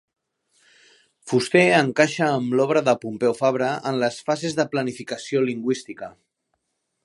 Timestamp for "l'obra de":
2.61-2.97